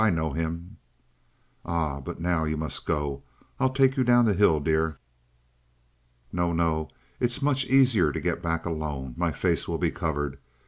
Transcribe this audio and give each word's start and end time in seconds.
I 0.03 0.09
know 0.09 0.31
him!" 0.33 0.77
"Ah! 1.63 1.99
But 1.99 2.19
now 2.19 2.43
you 2.43 2.57
must 2.57 2.87
go. 2.87 3.21
I'll 3.59 3.69
take 3.69 3.97
you 3.97 4.03
down 4.03 4.25
the 4.25 4.33
hill, 4.33 4.59
dear." 4.59 4.97
"No, 6.33 6.51
no! 6.53 6.89
It's 7.19 7.43
much 7.43 7.65
easier 7.67 8.11
to 8.11 8.19
get 8.19 8.41
back 8.41 8.65
alone. 8.65 9.13
My 9.15 9.31
face 9.31 9.67
will 9.67 9.77
be 9.77 9.91
covered. 9.91 10.39